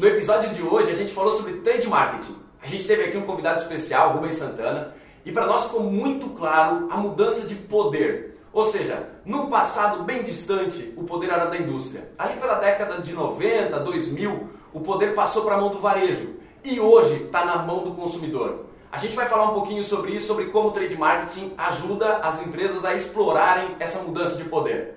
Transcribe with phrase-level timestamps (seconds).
[0.00, 2.34] No episódio de hoje a gente falou sobre trade marketing.
[2.62, 4.94] A gente teve aqui um convidado especial, Rubens Santana,
[5.26, 8.38] e para nós ficou muito claro a mudança de poder.
[8.50, 12.10] Ou seja, no passado bem distante, o poder era da indústria.
[12.18, 16.80] Ali pela década de 90, 2000, o poder passou para a mão do varejo e
[16.80, 18.64] hoje está na mão do consumidor.
[18.90, 22.40] A gente vai falar um pouquinho sobre isso, sobre como o trade marketing ajuda as
[22.40, 24.94] empresas a explorarem essa mudança de poder.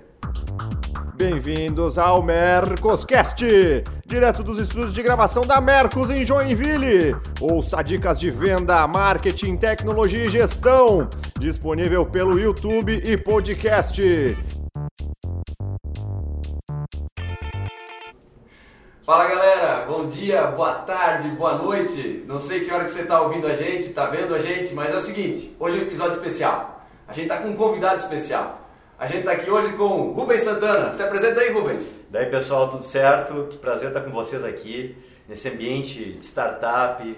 [1.16, 3.46] Bem-vindos ao Mercoscast,
[4.04, 7.14] direto dos estúdios de gravação da Mercos em Joinville.
[7.40, 11.08] Ouça dicas de venda, marketing, tecnologia e gestão,
[11.38, 14.02] disponível pelo YouTube e podcast.
[19.06, 22.24] Fala galera, bom dia, boa tarde, boa noite.
[22.26, 24.92] Não sei que hora que você está ouvindo a gente, está vendo a gente, mas
[24.92, 26.84] é o seguinte, hoje é um episódio especial.
[27.06, 28.63] A gente está com um convidado especial.
[28.96, 30.92] A gente está aqui hoje com Rubens Santana.
[30.92, 31.92] Se apresenta aí, Rubens.
[32.10, 33.48] Daí, pessoal, tudo certo?
[33.50, 34.96] Que prazer estar com vocês aqui
[35.28, 37.16] nesse ambiente de startup,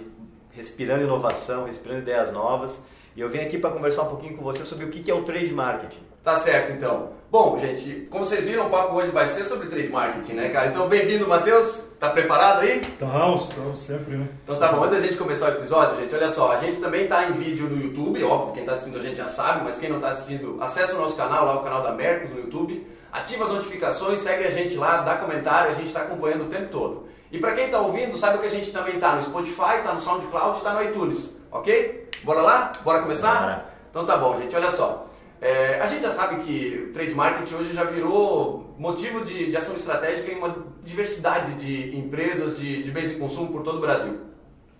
[0.53, 2.81] respirando inovação, respirando ideias novas.
[3.15, 5.23] E eu vim aqui para conversar um pouquinho com vocês sobre o que é o
[5.23, 6.01] trade marketing.
[6.27, 7.11] Tá certo, então.
[7.31, 10.67] Bom, gente, como vocês viram, o papo hoje vai ser sobre trade marketing, né, cara?
[10.67, 11.85] Então, bem-vindo, Matheus.
[12.01, 12.81] Tá preparado aí?
[12.81, 14.29] Estamos, estamos sempre, né?
[14.43, 17.07] Então tá bom, antes da gente começar o episódio, gente, olha só, a gente também
[17.07, 19.89] tá em vídeo no YouTube, óbvio, quem tá assistindo a gente já sabe, mas quem
[19.89, 23.45] não tá assistindo, acessa o nosso canal, lá o canal da Mercos no YouTube, ativa
[23.45, 27.07] as notificações, segue a gente lá, dá comentário, a gente tá acompanhando o tempo todo.
[27.31, 30.01] E para quem tá ouvindo, sabe que a gente também tá no Spotify, tá no
[30.01, 32.11] SoundCloud, tá no iTunes, ok?
[32.25, 32.73] Bora lá?
[32.83, 33.43] Bora começar?
[33.43, 33.67] Bora.
[33.91, 35.07] Então tá bom, gente, olha só.
[35.41, 39.57] É, a gente já sabe que o trade marketing hoje já virou motivo de, de
[39.57, 43.81] ação estratégica em uma diversidade de empresas de, de bens de consumo por todo o
[43.81, 44.21] Brasil.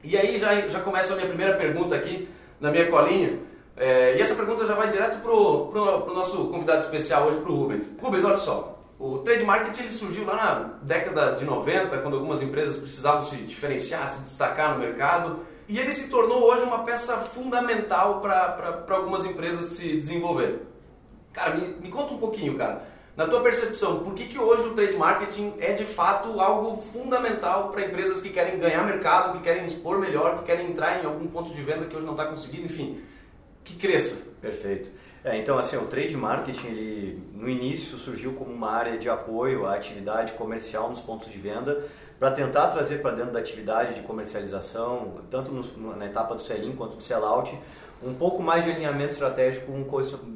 [0.03, 2.29] E aí já, já começa a minha primeira pergunta aqui
[2.61, 3.39] na minha colinha.
[3.77, 7.57] É, e essa pergunta já vai direto para o nosso convidado especial hoje, para o
[7.57, 7.91] Rubens.
[8.01, 8.77] Rubens, olha só.
[8.99, 13.37] O trade marketing ele surgiu lá na década de 90, quando algumas empresas precisavam se
[13.37, 15.41] diferenciar, se destacar no mercado.
[15.69, 20.61] E ele se tornou hoje uma peça fundamental para algumas empresas se desenvolverem.
[21.33, 22.87] Cara, me, me conta um pouquinho, cara.
[23.17, 27.71] Na tua percepção, por que, que hoje o trade marketing é de fato algo fundamental
[27.71, 31.27] para empresas que querem ganhar mercado, que querem expor melhor, que querem entrar em algum
[31.27, 33.01] ponto de venda que hoje não está conseguindo, enfim,
[33.65, 34.23] que cresça?
[34.41, 34.91] Perfeito.
[35.25, 39.67] É, então, assim, o trade marketing, ele, no início, surgiu como uma área de apoio
[39.67, 41.85] à atividade comercial nos pontos de venda,
[42.19, 46.75] para tentar trazer para dentro da atividade de comercialização, tanto no, na etapa do sell-in
[46.75, 47.59] quanto do sell-out,
[48.03, 49.85] um pouco mais de alinhamento estratégico com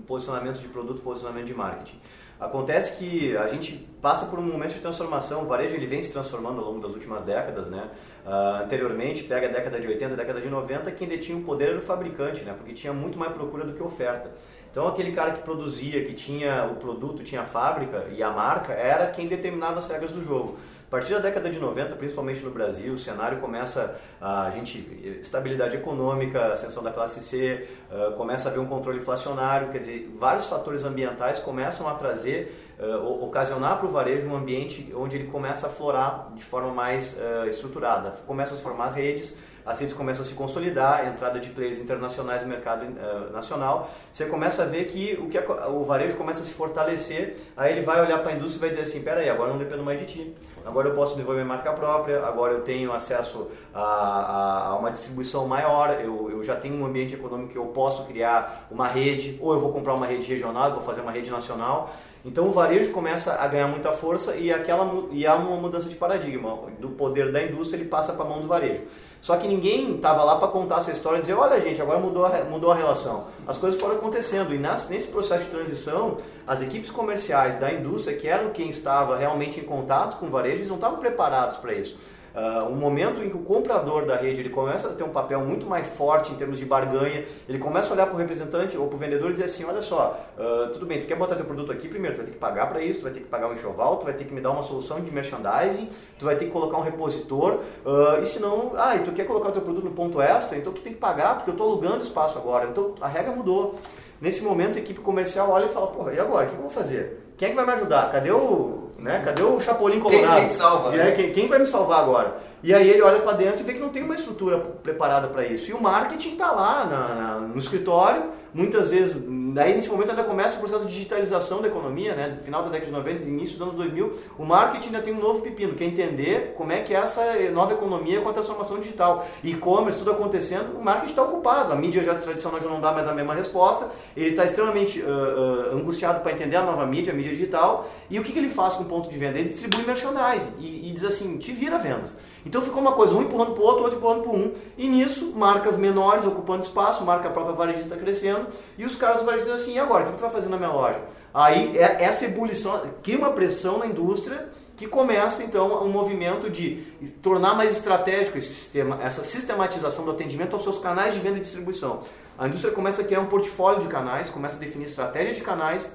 [0.07, 2.01] posicionamento de produto, posicionamento de marketing.
[2.39, 6.11] Acontece que a gente passa por um momento de transformação, o varejo ele vem se
[6.11, 7.91] transformando ao longo das últimas décadas, né?
[8.25, 11.79] Uh, anteriormente, pega a década de 80, década de 90, quem detinha o poder era
[11.79, 12.55] o fabricante, né?
[12.57, 14.31] Porque tinha muito mais procura do que oferta.
[14.71, 18.73] Então aquele cara que produzia, que tinha o produto, tinha a fábrica e a marca,
[18.73, 20.57] era quem determinava as regras do jogo.
[20.91, 24.85] A partir da década de 90, principalmente no Brasil, o cenário começa a gente
[25.21, 30.13] estabilidade econômica, ascensão da classe C, uh, começa a haver um controle inflacionário, quer dizer,
[30.19, 35.29] vários fatores ambientais começam a trazer, uh, ocasionar para o varejo um ambiente onde ele
[35.29, 39.95] começa a florar de forma mais uh, estruturada, começa a se formar redes as redes
[39.95, 44.63] começam a se consolidar, a entrada de players internacionais no mercado uh, nacional, você começa
[44.63, 48.01] a ver que o, que a, o varejo começa a se fortalecer, aí ele vai
[48.01, 50.35] olhar para a indústria e vai dizer assim, peraí, agora não dependo mais de ti,
[50.65, 55.47] agora eu posso desenvolver marca própria, agora eu tenho acesso a, a, a, uma distribuição
[55.47, 59.53] maior, eu, eu já tenho um ambiente econômico que eu posso criar uma rede, ou
[59.53, 61.91] eu vou comprar uma rede regional, vou fazer uma rede nacional,
[62.25, 65.95] então o varejo começa a ganhar muita força e, aquela, e há uma mudança de
[65.95, 66.59] paradigma.
[66.79, 68.83] Do poder da indústria ele passa para a mão do varejo.
[69.21, 72.25] Só que ninguém estava lá para contar essa história e dizer, olha gente, agora mudou
[72.25, 73.27] a, mudou a relação.
[73.47, 76.17] As coisas foram acontecendo e nesse processo de transição,
[76.47, 80.57] as equipes comerciais da indústria, que eram quem estava realmente em contato com o varejo,
[80.57, 81.99] eles não estavam preparados para isso.
[82.35, 85.41] Uh, um momento em que o comprador da rede ele começa a ter um papel
[85.41, 88.87] muito mais forte em termos de barganha, ele começa a olhar para o representante ou
[88.87, 91.45] para o vendedor e dizer assim, olha só, uh, tudo bem, tu quer botar teu
[91.45, 93.49] produto aqui, primeiro tu vai ter que pagar para isso, tu vai ter que pagar
[93.49, 95.89] um enxoval, tu vai ter que me dar uma solução de merchandising,
[96.19, 99.27] tu vai ter que colocar um repositor, uh, e se não, ah, e tu quer
[99.27, 102.03] colocar teu produto no ponto extra, então tu tem que pagar porque eu estou alugando
[102.03, 103.79] espaço agora, então a regra mudou.
[104.21, 106.71] Nesse momento a equipe comercial olha e fala, porra, e agora, o que eu vou
[106.71, 107.33] fazer?
[107.39, 108.13] Quem é que vai me ajudar?
[108.13, 109.23] Cadê o né?
[109.25, 110.35] Cadê o Chapolin Colorado?
[110.35, 111.11] Quem, quem salva, né?
[111.13, 112.37] Quem, quem, vai me salvar agora?
[112.63, 115.47] E aí ele olha para dentro e vê que não tem uma estrutura preparada para
[115.47, 115.71] isso.
[115.71, 119.17] E o marketing está lá na, na, no escritório, muitas vezes,
[119.53, 122.29] daí nesse momento ainda começa o processo de digitalização da economia, né?
[122.37, 125.21] No final da década de 90, início dos anos 2000, o marketing ainda tem um
[125.21, 128.79] novo pepino, que é entender como é que é essa nova economia com a transformação
[128.79, 129.27] digital.
[129.43, 133.07] E-commerce, tudo acontecendo, o marketing está ocupado, a mídia já tradicional já não dá mais
[133.07, 137.17] a mesma resposta, ele está extremamente uh, uh, angustiado para entender a nova mídia, a
[137.17, 139.39] mídia digital, e o que, que ele faz com o ponto de venda?
[139.39, 142.17] Ele distribui merchandising e, e diz assim, te vira vendas.
[142.45, 144.53] Então ficou uma coisa, um empurrando para o outro, outro empurrando para um.
[144.77, 148.47] E nisso, marcas menores ocupando espaço, marca própria varejista crescendo,
[148.79, 150.73] e os caras do varejista assim, e agora, o que tu vai fazer na minha
[150.73, 151.01] loja?
[151.33, 156.87] Aí é, essa ebulição cria uma pressão na indústria que começa então um movimento de
[157.23, 161.41] tornar mais estratégico esse sistema, essa sistematização do atendimento aos seus canais de venda e
[161.41, 162.01] distribuição.
[162.39, 165.87] A indústria começa a criar um portfólio de canais, começa a definir estratégia de canais,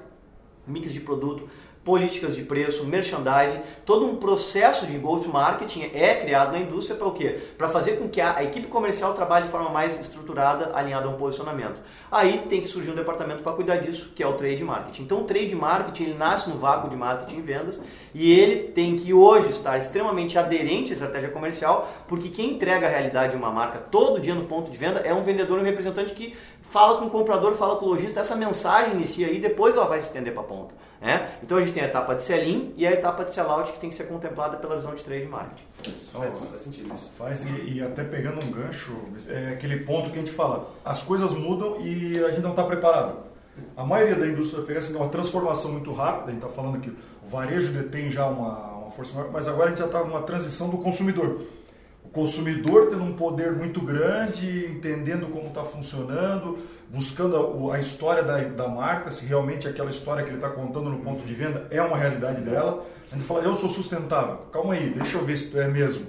[0.64, 1.48] mix de produto,
[1.86, 7.12] políticas de preço, merchandising, todo um processo de go-to-marketing é criado na indústria para o
[7.12, 7.38] quê?
[7.56, 11.14] Para fazer com que a, equipe comercial trabalhe de forma mais estruturada, alinhada a um
[11.14, 11.80] posicionamento.
[12.10, 15.02] Aí tem que surgir um departamento para cuidar disso, que é o trade marketing.
[15.04, 17.80] Então o trade marketing ele nasce no vácuo de marketing e vendas
[18.12, 22.90] e ele tem que hoje estar extremamente aderente à estratégia comercial, porque quem entrega a
[22.90, 26.12] realidade de uma marca todo dia no ponto de venda é um vendedor um representante
[26.14, 29.86] que fala com o comprador, fala com o lojista, essa mensagem inicia aí, depois ela
[29.86, 30.74] vai se estender para a ponta.
[31.00, 31.28] É?
[31.42, 33.90] Então a gente tem a etapa de sell-in e a etapa de sell-out que tem
[33.90, 35.64] que ser contemplada pela visão de trade marketing.
[35.82, 37.12] Faz, faz, faz sentido isso.
[37.16, 38.96] Faz e, e, até pegando um gancho,
[39.28, 42.64] é aquele ponto que a gente fala, as coisas mudam e a gente não está
[42.64, 43.26] preparado.
[43.76, 46.90] A maioria da indústria pega assim, uma transformação muito rápida, a gente está falando que
[46.90, 50.22] o varejo detém já uma, uma força maior, mas agora a gente já está numa
[50.22, 51.42] transição do consumidor.
[52.04, 58.22] O consumidor tendo um poder muito grande, entendendo como está funcionando, buscando a, a história
[58.22, 61.66] da, da, marca, se realmente aquela história que ele está contando no ponto de venda
[61.70, 62.86] é uma realidade dela.
[63.04, 64.38] A gente fala, eu sou sustentável.
[64.52, 66.06] Calma aí, deixa eu ver se tu é mesmo.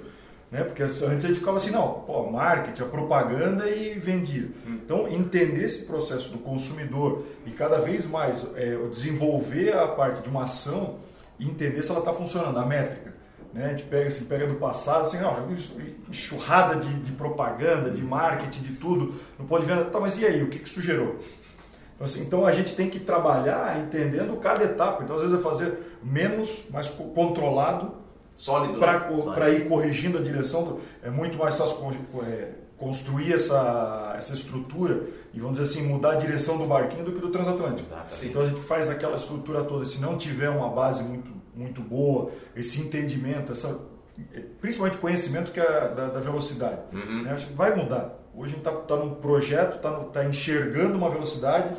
[0.50, 0.62] Né?
[0.62, 4.48] Porque antes a gente ficava assim, não, pô, marketing, a propaganda e vendia.
[4.66, 10.28] Então, entender esse processo do consumidor e cada vez mais é, desenvolver a parte de
[10.28, 10.96] uma ação
[11.38, 13.07] e entender se ela está funcionando, a métrica.
[13.52, 13.66] Né?
[13.66, 15.48] A gente pega, assim, pega do passado, assim, não,
[16.08, 19.84] enxurrada de, de, propaganda, de marketing, de tudo, no ponto de venda.
[19.86, 21.16] Tá, mas e aí, o que, que isso gerou?
[21.94, 25.02] Então, assim, então a gente tem que trabalhar entendendo cada etapa.
[25.02, 27.92] Então, às vezes, é fazer menos, mais controlado,
[28.34, 29.54] sólido, para né?
[29.54, 30.64] ir corrigindo a direção.
[30.64, 31.90] Do, é muito mais fácil
[32.24, 37.12] é, construir essa, essa estrutura e, vamos dizer assim, mudar a direção do barquinho do
[37.12, 37.88] que do transatlântico.
[38.22, 39.84] Então, a gente faz aquela estrutura toda.
[39.84, 43.84] Se não tiver uma base muito muito boa, esse entendimento, essa,
[44.60, 46.80] principalmente conhecimento que é da, da velocidade.
[46.92, 47.24] Uhum.
[47.24, 47.32] Né?
[47.32, 48.14] Acho que vai mudar.
[48.32, 51.74] Hoje a gente está tá num projeto, está tá enxergando uma velocidade.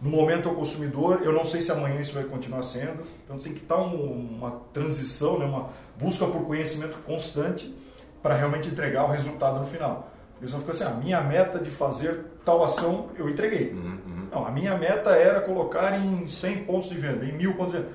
[0.00, 3.02] No momento é o consumidor, eu não sei se amanhã isso vai continuar sendo.
[3.24, 5.44] Então tem que estar tá um, uma transição, né?
[5.44, 7.74] uma busca por conhecimento constante
[8.22, 10.08] para realmente entregar o resultado no final.
[10.40, 13.72] Eles vão ficar assim, a minha meta de fazer tal ação eu entreguei.
[13.72, 14.28] Uhum, uhum.
[14.30, 17.78] Não, a minha meta era colocar em 100 pontos de venda, em mil pontos de
[17.78, 17.90] venda.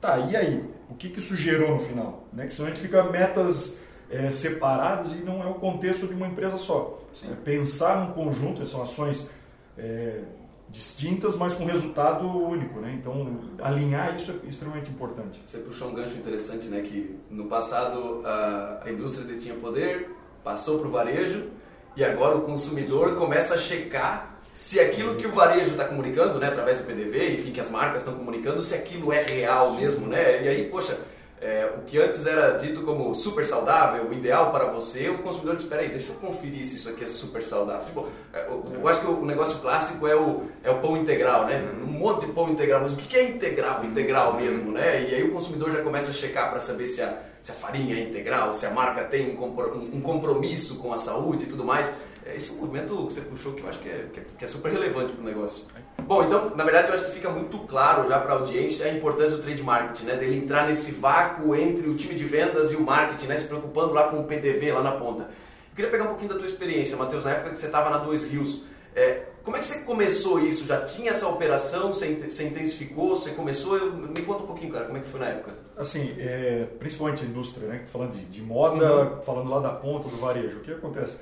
[0.00, 0.64] Tá, e aí?
[0.90, 2.24] O que, que isso gerou no final?
[2.32, 2.46] Né?
[2.46, 3.78] Que senão a gente fica metas
[4.10, 7.02] é, separadas e não é o contexto de uma empresa só.
[7.24, 9.28] É pensar num conjunto, são ações
[9.76, 10.22] é,
[10.68, 12.80] distintas, mas com resultado único.
[12.80, 12.98] Né?
[13.00, 15.40] Então, alinhar isso é extremamente importante.
[15.44, 16.80] Você puxou um gancho interessante, né?
[16.82, 20.10] que no passado a, a indústria detinha poder,
[20.44, 21.48] passou para o varejo
[21.96, 26.48] e agora o consumidor começa a checar se aquilo que o varejo está comunicando, né,
[26.48, 30.42] através do PDV, enfim, que as marcas estão comunicando, se aquilo é real mesmo, né?
[30.42, 30.98] E aí, poxa,
[31.40, 35.62] é, o que antes era dito como super saudável, ideal para você, o consumidor diz,
[35.62, 37.84] espera aí, deixa eu conferir se isso aqui é super saudável.
[37.84, 41.46] Tipo, é, eu, eu, acho que o negócio clássico é o, é o pão integral,
[41.46, 41.64] né?
[41.80, 45.08] Um monte de pão integral, mas o que é integral, integral mesmo, né?
[45.08, 47.94] E aí o consumidor já começa a checar para saber se a, se a farinha
[47.94, 51.92] é integral, se a marca tem um, um compromisso com a saúde e tudo mais.
[52.28, 54.06] É esse movimento que você puxou que eu acho que é,
[54.36, 55.64] que é, super relevante para o negócio.
[56.02, 58.92] Bom, então, na verdade, eu acho que fica muito claro já para a audiência a
[58.92, 60.16] importância do trade marketing, né?
[60.16, 63.36] Dele entrar nesse vácuo entre o time de vendas e o marketing, né?
[63.36, 65.22] Se preocupando lá com o PDV lá na ponta.
[65.22, 67.96] Eu queria pegar um pouquinho da tua experiência, Matheus, na época que você estava na
[67.96, 68.64] Dois Rios.
[68.94, 70.66] É, como é que você começou isso?
[70.66, 71.94] Já tinha essa operação?
[71.94, 73.16] Você, intensificou?
[73.16, 73.90] Você começou?
[73.90, 75.52] Me conta um pouquinho, cara, como é que foi na época?
[75.78, 77.84] Assim, é, principalmente a indústria, né?
[77.86, 79.22] Falando de, de moda, uhum.
[79.22, 80.58] falando lá da ponta do varejo.
[80.58, 81.16] O que acontece?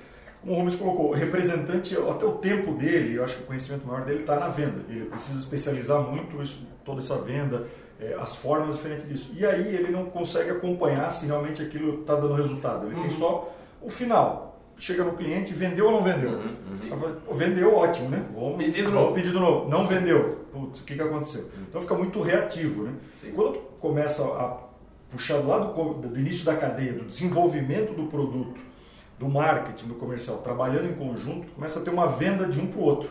[0.47, 3.87] Como o Gomes colocou, o representante, até o tempo dele, eu acho que o conhecimento
[3.87, 4.85] maior dele está na venda.
[4.89, 7.67] Ele precisa especializar muito isso, toda essa venda,
[8.01, 9.33] é, as formas diferentes disso.
[9.37, 12.87] E aí ele não consegue acompanhar se realmente aquilo está dando resultado.
[12.87, 13.03] Ele uhum.
[13.03, 14.61] tem só o final.
[14.79, 16.33] Chega no cliente, vendeu ou não vendeu?
[16.33, 17.35] Uhum, uhum.
[17.35, 18.27] Vendeu, ótimo, né?
[18.35, 19.15] Vamos, pedido novo.
[19.15, 19.69] Pedido novo.
[19.71, 20.47] Não vendeu.
[20.53, 21.45] Putz, o que, que aconteceu?
[21.45, 21.65] Uhum.
[21.69, 22.93] Então fica muito reativo, né?
[23.15, 23.33] Sim.
[23.33, 24.59] Quando começa a
[25.11, 28.61] puxar lá do, do início da cadeia, do desenvolvimento do produto,
[29.19, 32.81] do marketing, do comercial, trabalhando em conjunto, começa a ter uma venda de um para
[32.81, 33.11] o outro.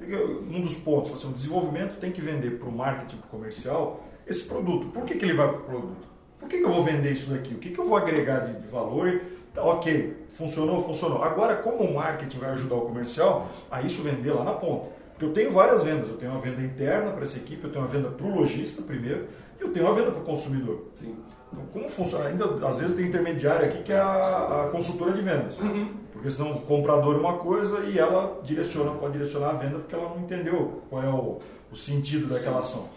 [0.00, 4.04] Um dos pontos, assim, o desenvolvimento tem que vender para o marketing, para o comercial,
[4.26, 4.86] esse produto.
[4.88, 6.08] Por que, que ele vai para o produto?
[6.38, 7.54] Por que, que eu vou vender isso daqui?
[7.54, 9.20] O que, que eu vou agregar de, de valor?
[9.54, 11.22] Tá, ok, funcionou, funcionou.
[11.22, 14.88] Agora, como o marketing vai ajudar o comercial a isso vender lá na ponta?
[15.12, 16.08] Porque eu tenho várias vendas.
[16.08, 18.82] Eu tenho uma venda interna para essa equipe, eu tenho uma venda para o lojista
[18.82, 19.28] primeiro,
[19.60, 20.86] e eu tenho uma venda para o consumidor.
[20.96, 21.16] Sim.
[21.52, 22.28] Então, como funciona?
[22.28, 25.58] Ainda, às vezes tem intermediário aqui que é a, a consultora de vendas.
[25.58, 25.94] Uhum.
[26.12, 30.08] Porque senão o comprador uma coisa e ela direciona, pode direcionar a venda porque ela
[30.08, 31.38] não entendeu qual é o,
[31.70, 32.88] o sentido daquela ação.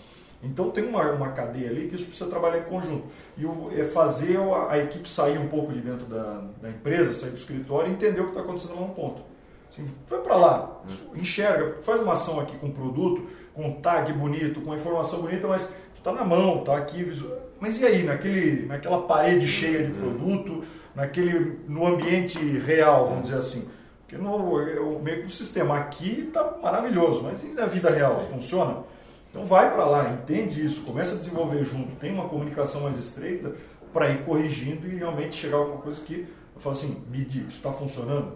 [0.44, 3.06] Então tem uma, uma cadeia ali que isso precisa trabalhar em conjunto.
[3.38, 7.14] E o, é fazer a, a, equipe sair um pouco de dentro da, da empresa,
[7.14, 9.24] sair do escritório e entender o que está acontecendo lá no ponto.
[9.70, 10.82] Assim, vai para lá,
[11.16, 15.68] enxerga, faz uma ação aqui com produto, com um tag bonito, com informação bonita, mas
[15.96, 17.45] tu está na mão, está aqui visual.
[17.60, 23.38] Mas e aí, naquele, naquela parede cheia de produto, naquele, no ambiente real, vamos dizer
[23.38, 23.70] assim?
[24.02, 28.24] Porque no, o meio que o sistema aqui está maravilhoso, mas e na vida real?
[28.24, 28.84] Funciona?
[29.30, 33.54] Então vai para lá, entende isso, começa a desenvolver junto, tem uma comunicação mais estreita
[33.92, 37.58] para ir corrigindo e realmente chegar a alguma coisa que eu falo assim, medir, isso
[37.58, 38.34] está funcionando?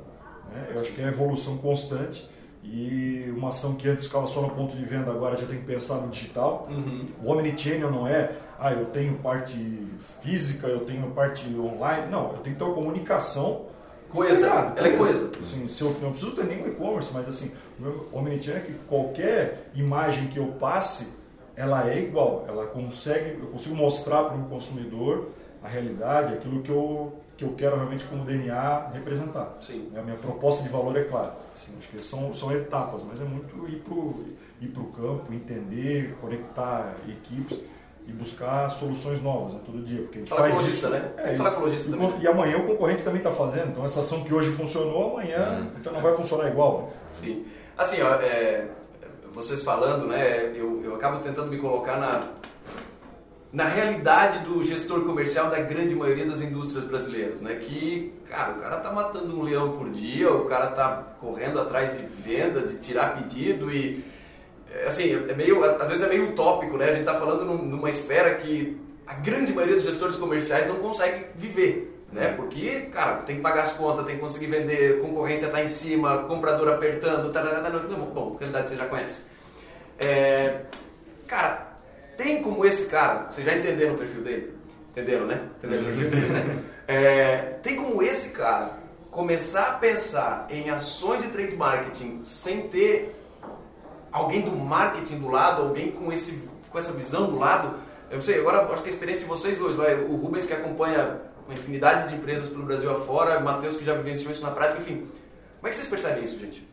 [0.53, 0.67] Né?
[0.73, 2.29] Eu acho que é evolução constante
[2.63, 5.65] e uma ação que antes ficava só no ponto de venda, agora já tem que
[5.65, 6.67] pensar no digital.
[6.69, 7.05] Uhum.
[7.23, 9.55] O Omnichannel não é, ah, eu tenho parte
[10.21, 12.11] física, eu tenho parte online.
[12.11, 13.67] Não, eu tenho que ter uma comunicação
[14.09, 14.47] coesa.
[14.75, 15.31] Ela é coesa.
[15.41, 18.73] Assim, se eu não preciso ter nenhum e-commerce, mas assim, o meu Omnichannel é que
[18.87, 21.07] qualquer imagem que eu passe,
[21.55, 22.45] ela é igual.
[22.49, 25.29] Ela consegue, eu consigo mostrar para o consumidor
[25.63, 29.57] a realidade, aquilo que eu, que eu quero realmente como DNA representar.
[29.61, 29.89] Sim.
[29.95, 31.33] A minha proposta de valor é clara.
[31.55, 31.71] Sim.
[31.77, 33.77] Acho que são, são etapas, mas é muito ir
[34.67, 37.57] para o campo, entender, conectar equipes
[38.09, 40.01] e buscar soluções novas né, todo dia.
[40.01, 41.11] Porque a gente Fala faz com lojista, isso, né?
[41.17, 42.21] É, falar com lojista e, também.
[42.21, 43.69] E amanhã o concorrente também está fazendo.
[43.69, 45.77] Então essa ação que hoje funcionou, amanhã hum.
[45.79, 46.81] então não vai funcionar igual.
[46.81, 46.87] Né?
[47.11, 47.45] Sim.
[47.77, 48.67] Assim, ó, é,
[49.31, 52.27] vocês falando, né, eu, eu acabo tentando me colocar na,
[53.53, 57.55] na realidade do gestor comercial da grande maioria das indústrias brasileiras, né?
[57.55, 61.95] Que, cara, o cara tá matando um leão por dia, o cara tá correndo atrás
[61.95, 64.03] de venda, de tirar pedido e
[64.85, 66.85] assim, é meio, às vezes é meio utópico, né?
[66.85, 71.25] A gente está falando numa esfera que a grande maioria dos gestores comerciais não consegue
[71.35, 72.33] viver, né?
[72.33, 76.25] Porque, cara, tem que pagar as contas, tem que conseguir vender, concorrência está em cima,
[76.25, 79.23] comprador apertando, tá, tá, tá, não, bom, realidade você já conhece.
[79.97, 80.61] É,
[81.27, 81.75] cara,
[82.15, 84.53] tem como esse cara, vocês já entenderam o perfil dele?
[84.91, 85.41] Entenderam, né?
[85.57, 86.63] Entenderam o perfil dele, né?
[86.89, 88.79] É, tem como esse cara
[89.11, 93.15] começar a pensar em ações de trade marketing sem ter
[94.11, 97.77] alguém do marketing do lado, alguém com, esse, com essa visão do lado.
[98.09, 100.53] Eu não sei, agora acho que a experiência de vocês dois, vai, o Rubens que
[100.53, 104.51] acompanha uma infinidade de empresas pelo Brasil afora, o Matheus que já vivenciou isso na
[104.51, 105.07] prática, enfim.
[105.57, 106.67] Como é que vocês percebem isso, gente?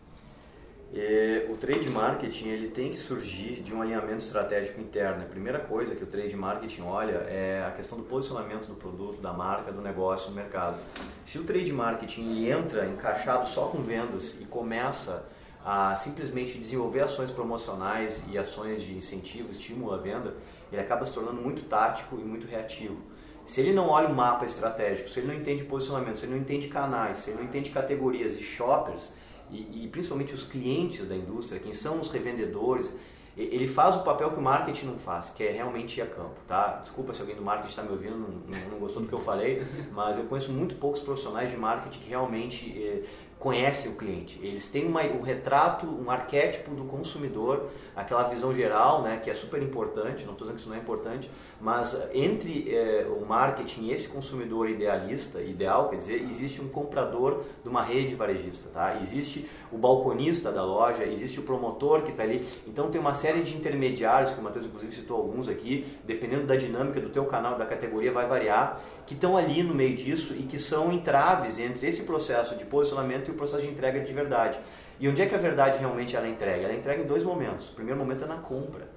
[0.95, 5.23] É, o trade marketing ele tem que surgir de um alinhamento estratégico interno.
[5.23, 9.21] A primeira coisa que o trade marketing olha é a questão do posicionamento do produto,
[9.21, 10.79] da marca, do negócio no mercado.
[11.25, 15.27] Se o trade marketing ele entra encaixado só com vendas e começa
[15.67, 20.37] a simplesmente desenvolver ações promocionais e ações de incentivo, estímulo à venda,
[20.71, 22.97] ele acaba se tornando muito tático e muito reativo.
[23.45, 26.41] Se ele não olha o mapa estratégico, se ele não entende posicionamento, se ele não
[26.41, 29.13] entende canais, se ele não entende categorias e shoppers,
[29.51, 32.95] e, e principalmente os clientes da indústria, quem são os revendedores,
[33.37, 36.37] ele faz o papel que o marketing não faz, que é realmente ir a campo,
[36.47, 36.79] tá?
[36.81, 39.63] Desculpa se alguém do marketing está me ouvindo, não, não, gostou do que eu falei,
[39.93, 43.05] mas eu conheço muito poucos profissionais de marketing que realmente eh,
[43.47, 44.41] conhecem o cliente.
[44.43, 49.35] Eles têm uma, um retrato, um arquétipo do consumidor, aquela visão geral, né, que é
[49.35, 53.83] super importante, não estou dizendo que isso não é importante, mas entre é, o marketing
[53.85, 58.99] e esse consumidor idealista, ideal, quer dizer, existe um comprador de uma rede varejista, tá?
[59.01, 62.47] Existe o balconista da loja, existe o promotor que está ali.
[62.67, 66.57] Então tem uma série de intermediários, que o Matheus inclusive citou alguns aqui, dependendo da
[66.57, 70.43] dinâmica do teu canal, da categoria, vai variar, que estão ali no meio disso e
[70.43, 74.59] que são entraves entre esse processo de posicionamento e o processo de entrega de verdade.
[74.99, 76.65] E onde é que a verdade realmente ela é entrega?
[76.65, 77.69] Ela é entrega em dois momentos.
[77.69, 78.96] O primeiro momento é na compra.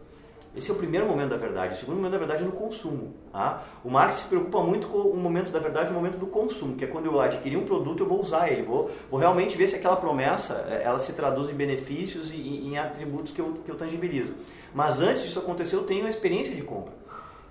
[0.60, 1.74] Esse é o primeiro momento da verdade.
[1.74, 3.13] O segundo momento da verdade é no consumo.
[3.32, 3.63] Tá?
[3.82, 6.84] O marketing se preocupa muito com o momento da verdade, o momento do consumo, que
[6.84, 9.78] é quando eu adquirir um produto, eu vou usar ele, vou, vou realmente ver se
[9.78, 13.75] aquela promessa é, ela se traduz em benefícios e em atributos que eu, que eu
[13.75, 14.34] tangibilizo.
[14.74, 16.94] Mas antes disso acontecer, eu tenho a experiência de compra.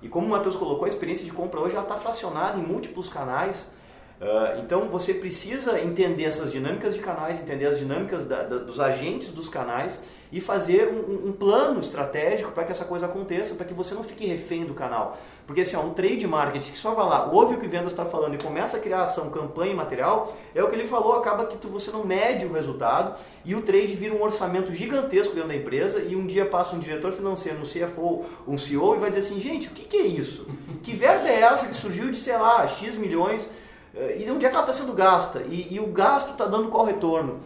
[0.02, 3.70] E como o Matheus colocou, a experiência de compra hoje está fracionada em múltiplos canais
[4.20, 8.80] Uh, então você precisa entender essas dinâmicas de canais, entender as dinâmicas da, da, dos
[8.80, 10.00] agentes dos canais
[10.32, 14.02] e fazer um, um plano estratégico para que essa coisa aconteça, para que você não
[14.02, 15.16] fique refém do canal.
[15.46, 18.04] Porque assim, ó, um trade marketing que só vai lá, ouve o que vendas está
[18.04, 21.46] falando e começa a criar ação, campanha e material, é o que ele falou, acaba
[21.46, 25.48] que tu, você não mede o resultado e o trade vira um orçamento gigantesco dentro
[25.48, 29.10] da empresa e um dia passa um diretor financeiro, um CFO, um CEO e vai
[29.10, 30.44] dizer assim, gente, o que, que é isso?
[30.82, 33.48] Que verba é essa que surgiu de, sei lá, X milhões
[33.94, 35.42] e onde é que ela está sendo gasta?
[35.48, 37.40] E, e o gasto está dando qual retorno?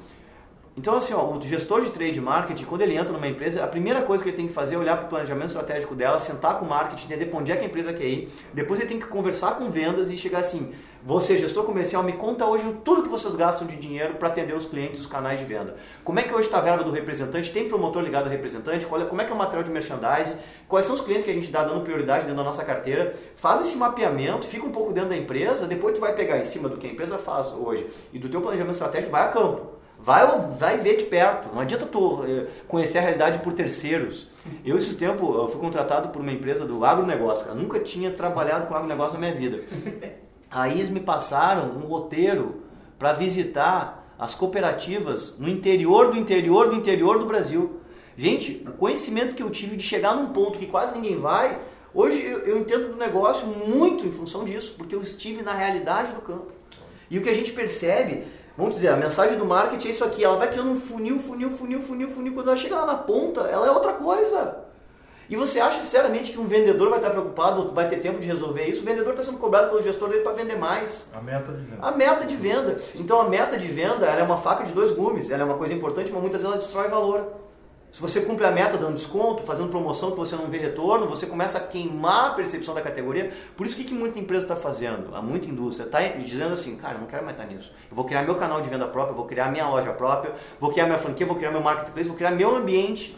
[0.76, 4.02] Então, assim, ó, o gestor de trade marketing, quando ele entra numa empresa, a primeira
[4.02, 6.64] coisa que ele tem que fazer é olhar para o planejamento estratégico dela, sentar com
[6.64, 8.28] o marketing, entender para onde é que a empresa quer ir.
[8.54, 10.72] Depois ele tem que conversar com vendas e chegar assim:
[11.04, 14.66] você, gestor comercial, me conta hoje tudo que vocês gastam de dinheiro para atender os
[14.66, 15.74] clientes os canais de venda.
[16.04, 17.50] Como é que hoje está a verba do representante?
[17.50, 18.86] Tem promotor ligado ao representante?
[18.86, 20.36] Qual é, como é que é o material de merchandising?
[20.68, 23.16] Quais são os clientes que a gente dá dando prioridade dentro da nossa carteira?
[23.34, 26.68] Faz esse mapeamento, fica um pouco dentro da empresa, depois tu vai pegar em cima
[26.68, 29.72] do que a empresa faz hoje e do teu planejamento estratégico, vai a campo.
[29.98, 30.26] Vai,
[30.58, 31.48] vai ver de perto.
[31.52, 34.28] Não adianta tu eh, conhecer a realidade por terceiros.
[34.64, 37.46] Eu, esse tempo, eu fui contratado por uma empresa do agronegócio.
[37.46, 39.62] Eu nunca tinha trabalhado com agronegócio na minha vida.
[40.52, 42.62] Aí eles me passaram um roteiro
[42.98, 47.80] para visitar as cooperativas no interior do interior do interior do Brasil.
[48.16, 51.58] Gente, o conhecimento que eu tive de chegar num ponto que quase ninguém vai,
[51.94, 56.20] hoje eu, entendo do negócio muito em função disso, porque eu estive na realidade do
[56.20, 56.52] campo.
[57.10, 58.24] E o que a gente percebe
[58.56, 61.50] Vamos dizer, a mensagem do marketing é isso aqui, ela vai criando um funil, funil,
[61.50, 64.56] funil, funil, funil, quando ela chega lá na ponta, ela é outra coisa.
[65.32, 68.66] E você acha sinceramente que um vendedor vai estar preocupado, vai ter tempo de resolver
[68.66, 68.82] isso?
[68.82, 71.06] O vendedor está sendo cobrado pelo gestor dele para vender mais.
[71.10, 71.86] A meta de venda.
[71.86, 72.76] A meta de venda.
[72.94, 75.30] Então a meta de venda é uma faca de dois gumes.
[75.30, 77.32] Ela é uma coisa importante, mas muitas vezes ela destrói valor.
[77.90, 81.24] Se você cumpre a meta dando desconto, fazendo promoção que você não vê retorno, você
[81.24, 83.30] começa a queimar a percepção da categoria.
[83.56, 85.16] Por isso, o que, que muita empresa está fazendo?
[85.16, 87.72] A muita indústria está dizendo assim, cara, não quero mais estar nisso.
[87.90, 90.84] Eu vou criar meu canal de venda próprio, vou criar minha loja própria, vou criar
[90.84, 93.16] minha franquia, vou criar meu marketplace, vou criar meu ambiente.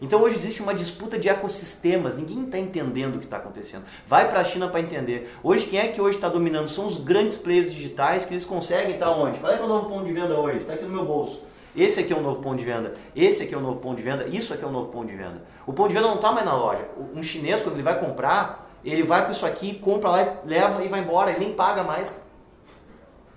[0.00, 3.84] Então hoje existe uma disputa de ecossistemas, ninguém está entendendo o que está acontecendo.
[4.06, 5.34] Vai para a China para entender.
[5.42, 6.68] Hoje quem é que hoje está dominando?
[6.68, 9.38] São os grandes players digitais que eles conseguem estar onde?
[9.38, 10.58] Qual é, é o novo ponto de venda hoje?
[10.58, 11.42] Está aqui no meu bolso.
[11.74, 12.94] Esse aqui é o novo ponto de venda.
[13.14, 14.26] Esse aqui é o novo ponto de venda.
[14.28, 15.42] Isso aqui é o novo ponto de venda.
[15.66, 16.88] O ponto de venda não está mais na loja.
[17.14, 20.88] Um chinês, quando ele vai comprar, ele vai para isso aqui, compra lá, leva e
[20.88, 21.30] vai embora.
[21.30, 22.18] Ele nem paga mais.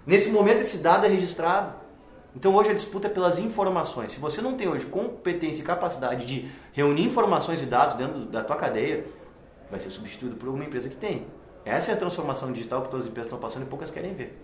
[0.06, 1.79] Nesse momento, esse dado é registrado.
[2.36, 4.12] Então, hoje a disputa é pelas informações.
[4.12, 8.44] Se você não tem hoje competência e capacidade de reunir informações e dados dentro da
[8.44, 9.06] tua cadeia,
[9.70, 11.26] vai ser substituído por uma empresa que tem.
[11.66, 14.40] Essa é a transformação digital que todas as empresas estão passando e poucas querem ver.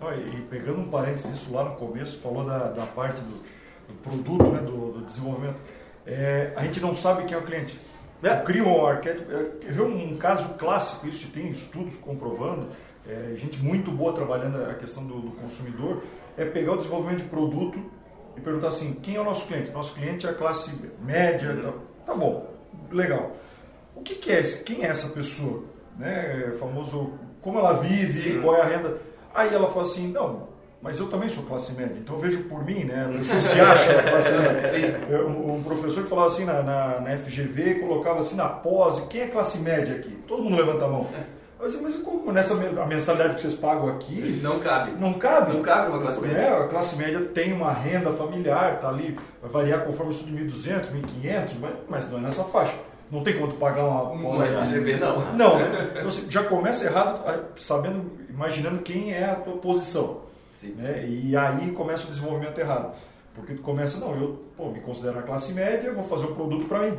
[0.00, 3.42] E pegando um parênteses isso lá no começo, falou da, da parte do,
[3.88, 5.60] do produto, né, do, do desenvolvimento.
[6.06, 7.78] É, a gente não sabe quem é o cliente.
[8.22, 8.36] É.
[8.36, 9.30] Cria um arquétipo.
[9.30, 12.68] É, um caso clássico, isso tem estudos comprovando,
[13.06, 16.02] é, gente muito boa trabalhando a questão do, do, consumidor,
[16.38, 17.78] é pegar o desenvolvimento de produto
[18.36, 19.70] e perguntar assim, quem é o nosso cliente?
[19.70, 20.70] Nosso cliente é a classe
[21.02, 21.62] média, uhum.
[21.62, 21.72] tá,
[22.06, 22.46] tá bom,
[22.90, 23.32] legal.
[23.94, 24.62] O que, que, é esse?
[24.62, 25.64] Quem é essa pessoa?
[25.98, 26.46] Né?
[26.48, 28.40] É famoso, como ela vive, Sim.
[28.40, 30.48] qual é a renda Aí ela falou assim, não,
[30.80, 33.12] mas eu também sou classe média, então eu vejo por mim, né?
[33.18, 34.98] Você se acha classe média.
[35.28, 39.26] Um professor que falava assim na, na, na, FGV, colocava assim na pós, quem é
[39.26, 40.10] classe média aqui?
[40.26, 41.06] Todo mundo levanta a mão.
[41.60, 44.40] Eu disse, mas como nessa a mensalidade que vocês pagam aqui?
[44.42, 44.92] Não cabe.
[44.92, 45.54] Não cabe?
[45.54, 46.36] Não cabe uma classe média.
[46.36, 50.36] É, a classe média tem uma renda familiar, tá ali, vai variar conforme o estudo
[50.36, 50.92] de 1.200,
[51.22, 52.76] 1.500, mas, mas não é nessa faixa.
[53.10, 54.48] Não tem tu pagar uma pós.
[54.50, 55.34] FGV não.
[55.34, 55.92] Não, né?
[55.96, 57.24] Então você já começa errado,
[57.56, 60.22] sabendo imaginando quem é a tua posição.
[60.62, 61.06] Né?
[61.08, 62.94] E aí começa o desenvolvimento errado.
[63.34, 66.34] Porque tu começa, não, eu pô, me considero a classe média, vou fazer o um
[66.34, 66.98] produto para mim.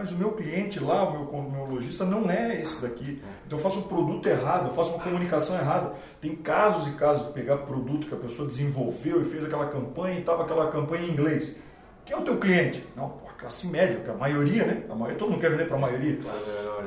[0.00, 3.20] Mas o meu cliente lá, o meu, lojista, não é esse daqui.
[3.46, 5.92] Então eu faço um produto errado, eu faço uma comunicação errada.
[6.18, 10.16] Tem casos e casos de pegar produto que a pessoa desenvolveu e fez aquela campanha
[10.16, 11.60] e estava aquela campanha em inglês.
[12.06, 12.82] Quem é o teu cliente?
[12.96, 14.84] Não, pô, a classe média, porque a maioria, né?
[14.88, 16.18] A maioria, todo mundo quer vender para a maioria.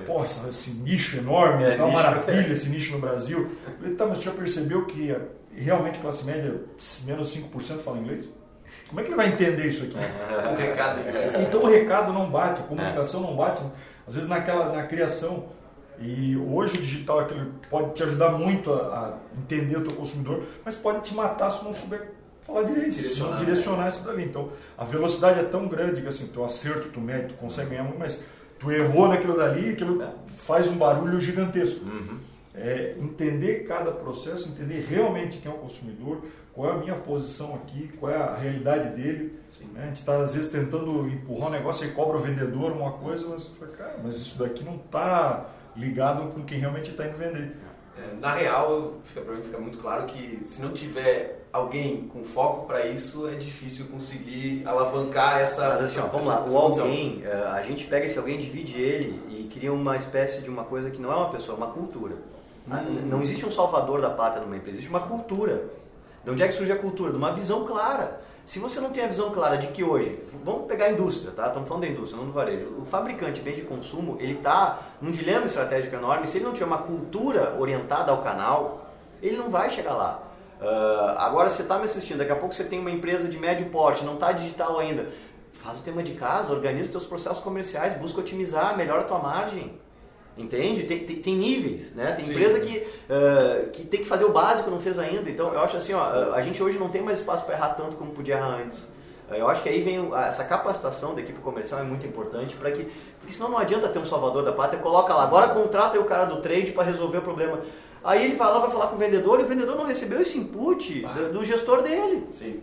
[0.08, 3.42] Pô, esse, nicho enorme, é, tá uma maravilha esse nicho no Brasil.
[3.68, 5.16] Eu falei, tá, mas você já percebeu que
[5.56, 6.64] realmente a classe média,
[7.06, 8.28] menos 5% fala inglês?
[8.88, 9.96] Como é que ele vai entender isso aqui?
[9.98, 13.64] o recado é Então o recado não bate, a comunicação não bate.
[14.08, 15.46] Às vezes naquela, na criação.
[16.00, 20.44] E hoje o digital é pode te ajudar muito a, a entender o teu consumidor,
[20.66, 22.14] mas pode te matar se não souber
[22.46, 24.24] falar direito, direcionar, direcionar isso dali.
[24.24, 27.84] Então, a velocidade é tão grande que assim, tu acerto, tu mede, tu consegue ganhar
[27.84, 28.24] muito, mas
[28.60, 30.10] tu errou naquilo dali, aquilo é.
[30.38, 31.84] faz um barulho gigantesco.
[31.86, 32.20] Uhum.
[32.56, 37.56] É, entender cada processo, entender realmente quem é o consumidor, qual é a minha posição
[37.56, 39.40] aqui, qual é a realidade dele.
[39.74, 39.82] Né?
[39.82, 43.28] A gente está às vezes tentando empurrar um negócio e cobra o vendedor uma coisa,
[43.28, 47.56] mas, cara, mas isso daqui não está ligado com quem realmente está indo vender.
[47.98, 52.24] É, na real, fica para mim fica muito claro que se não tiver alguém com
[52.24, 55.70] foco para isso, é difícil conseguir alavancar essa.
[55.70, 59.22] Mas assim, ó, vamos lá, o alguém, é, a gente pega esse alguém, divide ele
[59.30, 62.16] e cria uma espécie de uma coisa que não é uma pessoa, é uma cultura.
[62.68, 63.08] Hum.
[63.08, 65.64] Não existe um salvador da pátria numa empresa, existe uma cultura.
[66.24, 67.12] De onde é que surge a cultura?
[67.12, 68.22] De uma visão clara.
[68.46, 71.48] Se você não tem a visão clara de que hoje, vamos pegar a indústria, tá?
[71.48, 72.68] Estamos falando da indústria, não do varejo.
[72.82, 76.28] O fabricante bem de consumo, ele está num dilema estratégico enorme.
[76.28, 78.90] Se ele não tiver uma cultura orientada ao canal,
[79.22, 80.24] ele não vai chegar lá.
[80.62, 83.66] Uh, agora você está me assistindo, daqui a pouco você tem uma empresa de médio
[83.70, 85.08] porte, não está digital ainda.
[85.54, 89.20] Faz o tema de casa, organiza os teus processos comerciais, busca otimizar, melhora a tua
[89.20, 89.80] margem.
[90.38, 90.84] Entende?
[90.84, 92.14] Tem, tem, tem níveis, né?
[92.14, 92.32] Tem Sim.
[92.32, 95.30] empresa que, uh, que tem que fazer o básico, não fez ainda.
[95.30, 97.96] Então, eu acho assim, ó, a gente hoje não tem mais espaço para errar tanto
[97.96, 98.88] como podia errar antes.
[99.30, 102.86] Eu acho que aí vem essa capacitação da equipe comercial é muito importante para que,
[103.20, 106.26] porque senão não adianta ter um salvador da pátria, coloca lá, agora contrata o cara
[106.26, 107.60] do trade para resolver o problema.
[108.04, 110.38] Aí ele vai lá, vai falar com o vendedor e o vendedor não recebeu esse
[110.38, 111.14] input ah.
[111.14, 112.28] do, do, gestor dele.
[112.32, 112.62] Sim.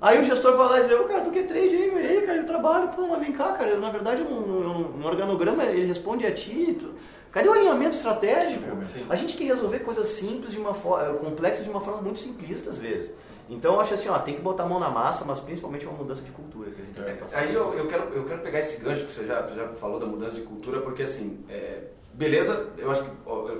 [0.00, 2.22] Aí o gestor vai lá e diz, ô cara, tu que trade aí, meu, aí,
[2.26, 5.64] cara, eu trabalho, pô, mas vem cá, cara, eu, na verdade no, no, no, organograma
[5.64, 6.76] ele responde a ti.
[6.78, 6.92] Tu,
[7.32, 8.64] cadê o alinhamento estratégico?
[9.08, 12.18] A gente quer resolver coisas simples de uma forma, eh, complexas de uma forma muito
[12.18, 13.12] simplista às vezes.
[13.48, 15.96] Então eu acho assim, ó, tem que botar a mão na massa, mas principalmente uma
[15.96, 17.04] mudança de cultura que a gente é.
[17.04, 17.38] tem que passar.
[17.38, 20.06] Aí eu, eu, quero, eu quero pegar esse gancho que você já, já falou da
[20.06, 23.10] mudança de cultura, porque assim, é, beleza, eu acho que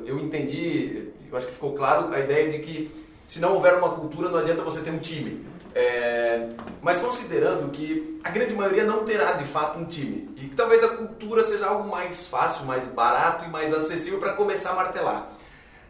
[0.04, 2.90] eu entendi, eu acho que ficou claro a ideia de que
[3.26, 5.46] se não houver uma cultura não adianta você ter um time.
[5.78, 6.48] É,
[6.80, 10.82] mas considerando que a grande maioria não terá de fato um time e que talvez
[10.82, 15.30] a cultura seja algo mais fácil, mais barato e mais acessível para começar a martelar.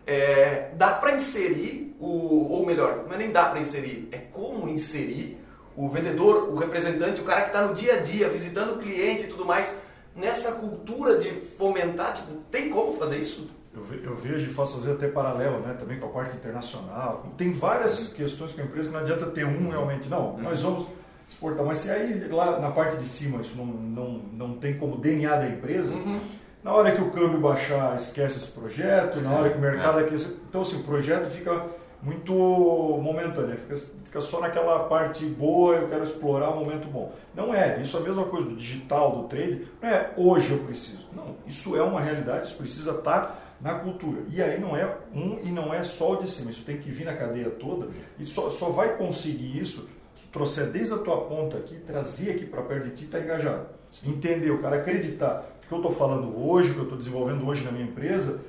[0.04, 4.68] É, dá para inserir, o, ou melhor, não é nem dá para inserir, é como
[4.68, 5.38] inserir
[5.76, 9.22] o vendedor, o representante, o cara que está no dia a dia, visitando o cliente
[9.22, 9.72] e tudo mais,
[10.16, 13.46] nessa cultura de fomentar, tipo, tem como fazer isso?
[13.76, 17.26] Eu, eu vejo e faço fazer até paralelo, né, também com a parte internacional.
[17.36, 20.42] Tem várias questões com a empresa que não adianta ter um realmente, não, uhum.
[20.42, 20.86] nós vamos
[21.28, 24.96] exportar, mas se aí lá na parte de cima isso não, não, não tem como
[24.96, 26.20] DNA da empresa, uhum
[26.66, 29.20] na hora que o câmbio baixar, esquece esse projeto.
[29.20, 30.02] Na hora que o mercado é.
[30.02, 30.32] aquecer.
[30.48, 31.64] Então, assim, o projeto fica
[32.02, 37.12] muito momentâneo, fica, fica, só naquela parte boa, eu quero explorar o momento bom.
[37.32, 40.58] Não é, isso é a mesma coisa do digital, do trade, não é hoje eu
[40.58, 41.06] preciso.
[41.14, 44.22] Não, isso é uma realidade, isso precisa estar na cultura.
[44.28, 46.90] E aí não é um e não é só o de cima, isso tem que
[46.90, 47.88] vir na cadeia toda
[48.18, 52.46] e só, só vai conseguir isso se trouxer desde a tua ponta aqui, trazer aqui
[52.46, 53.66] para perto de ti, tá engajado.
[54.04, 57.46] Entender, o cara acreditar o que eu estou falando hoje, o que eu estou desenvolvendo
[57.46, 58.40] hoje na minha empresa,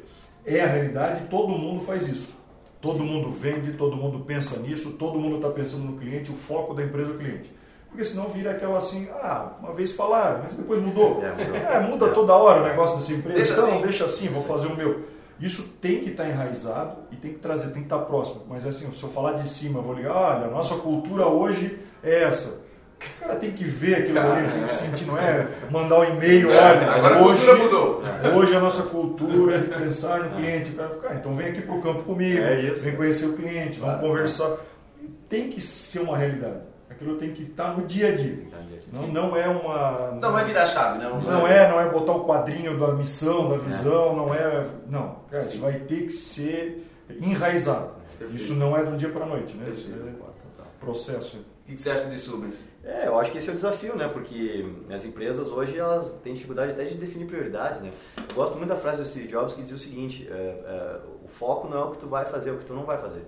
[0.45, 2.35] é a realidade e todo mundo faz isso.
[2.79, 6.73] Todo mundo vende, todo mundo pensa nisso, todo mundo está pensando no cliente, o foco
[6.73, 7.56] da empresa é o cliente.
[7.89, 11.23] Porque senão vira aquela assim, ah, uma vez falaram, mas depois mudou.
[11.23, 13.81] É, é muda toda hora o negócio dessa empresa, deixa então assim.
[13.81, 15.05] deixa assim, vou fazer o meu.
[15.39, 18.43] Isso tem que estar tá enraizado e tem que trazer, tem que estar tá próximo.
[18.49, 21.79] Mas assim, se eu falar de cima, eu vou ligar, olha, a nossa cultura hoje
[22.03, 22.65] é essa.
[22.99, 26.51] O cara tem que ver aquilo ali, tem que sentir, não é mandar um e-mail,
[26.51, 28.03] é, olha, agora hoje, a mudou.
[28.35, 30.71] Hoje a nossa cultura é de pensar no cliente.
[30.71, 33.33] O cara fica, ah, então vem aqui para o campo comigo, é vem conhecer o
[33.33, 34.57] cliente, vamos conversar.
[35.29, 36.57] Tem que ser uma realidade.
[36.97, 38.47] Aquilo tem que estar no dia a dia.
[38.91, 40.11] Não, não é uma.
[40.13, 41.21] Não, não é virar chave, não.
[41.21, 44.67] Não é, não é botar o quadrinho da missão, da visão, não é.
[44.89, 46.87] Não, cara, isso vai ter que ser
[47.21, 47.91] enraizado.
[48.33, 49.69] Isso não é do dia para a noite, né?
[49.69, 51.37] Isso é processo.
[51.37, 52.65] O que você acha disso, Rubens?
[52.83, 54.07] É, eu acho que esse é o desafio, né?
[54.07, 57.91] Porque as empresas hoje elas têm dificuldade até de definir prioridades, né?
[58.17, 61.27] Eu gosto muito da frase do Steve Jobs que diz o seguinte: é, é, o
[61.27, 63.27] foco não é o que tu vai fazer, é o que tu não vai fazer.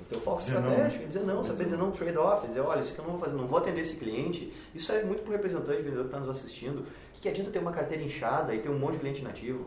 [0.00, 2.94] O teu foco dizer estratégico é dizer não, saber dizer não, trade-off, dizer, olha, isso
[2.94, 4.52] que eu não vou fazer, não vou atender esse cliente.
[4.74, 6.80] Isso é muito para o representante, vendedor que está nos assistindo.
[6.80, 9.66] O que adianta ter uma carteira inchada e ter um monte de cliente nativo?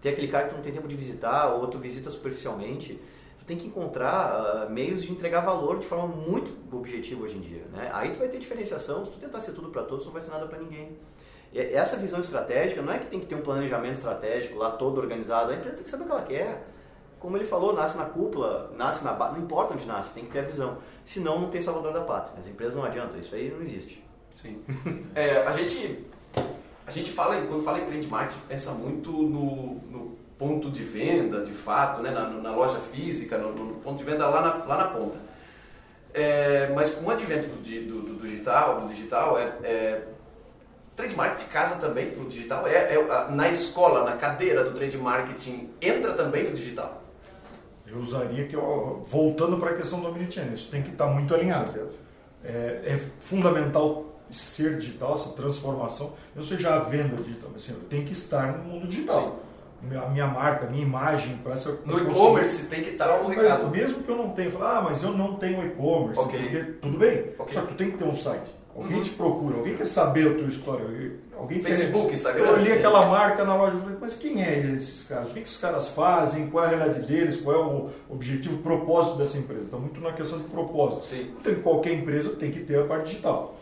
[0.00, 3.00] Ter aquele cara que tu não tem tempo de visitar ou tu visita superficialmente
[3.42, 7.40] tu tem que encontrar uh, meios de entregar valor de forma muito objetiva hoje em
[7.40, 7.64] dia.
[7.72, 7.90] Né?
[7.92, 10.30] Aí tu vai ter diferenciação, se tu tentar ser tudo para todos, não vai ser
[10.30, 10.96] nada para ninguém.
[11.52, 14.98] E essa visão estratégica não é que tem que ter um planejamento estratégico lá todo
[14.98, 16.68] organizado, a empresa tem que saber o que ela quer.
[17.22, 20.40] Como ele falou, nasce na cúpula, nasce na não importa onde nasce, tem que ter
[20.40, 20.78] a visão.
[21.04, 22.36] Senão não tem salvador da pátria.
[22.36, 24.04] As empresas não adiantam, isso aí não existe.
[24.32, 24.60] Sim.
[25.14, 26.04] É, a gente
[26.84, 31.44] a gente fala, quando fala em trend marketing, pensa muito no, no ponto de venda,
[31.44, 34.76] de fato, né, na, na loja física, no, no, ponto de venda lá na, lá
[34.76, 35.16] na ponta.
[36.12, 40.02] É, mas com o advento do, do, do, digital, do digital, é, é
[40.96, 42.66] trade marketing casa também para o digital.
[42.66, 47.01] É, é, na escola, na cadeira do trade marketing, entra também o digital.
[47.92, 48.56] Eu usaria que,
[49.06, 51.90] voltando para a questão do omnichannel, isso tem que estar tá muito alinhado.
[52.42, 58.02] É, é, fundamental ser digital, essa transformação, não seja a venda digital, mas assim, tem
[58.04, 59.42] que estar no mundo digital.
[59.44, 59.52] Sim
[60.00, 61.76] a minha marca, a minha imagem para essa.
[61.84, 63.68] No e-commerce tem que estar o recado.
[63.68, 66.20] Mesmo que eu não tenha, falar, ah, mas eu não tenho e-commerce.
[66.20, 66.40] Okay.
[66.40, 67.32] Porque, tudo bem.
[67.38, 67.52] Okay.
[67.52, 68.48] Só que tu tem que ter um site.
[68.74, 69.02] Alguém uhum.
[69.02, 70.86] te procura, alguém quer saber a tua história.
[71.36, 72.14] Alguém Facebook, quer...
[72.14, 72.44] Instagram.
[72.44, 75.30] Eu olhei aquela marca na loja e falei, mas quem é esses caras?
[75.30, 76.48] O que, esses caras fazem?
[76.48, 77.40] Qual é a realidade deles?
[77.40, 79.64] Qual é o objetivo, o propósito dessa empresa?
[79.64, 81.04] Está muito na questão de propósito.
[81.04, 81.34] Sim.
[81.38, 83.56] Então, qualquer empresa tem que ter a parte digital.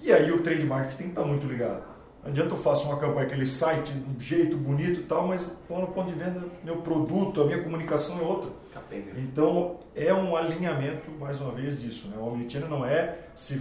[0.00, 1.93] E aí o trade marketing tem que estar muito ligado.
[2.24, 5.52] Não adianta eu faço uma campanha, aquele site de um jeito bonito e tal, mas
[5.68, 8.50] lá no ponto de venda, meu produto, a minha comunicação é outra.
[8.72, 9.12] Capenga.
[9.18, 12.08] Então é um alinhamento, mais uma vez, disso.
[12.08, 12.16] Né?
[12.18, 13.58] O Omnichannel não é ser